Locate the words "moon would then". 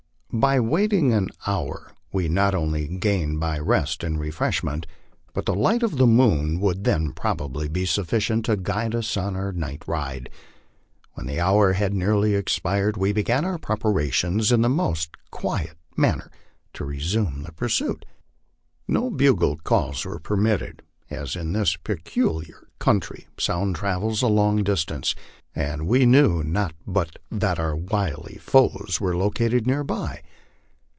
6.07-7.11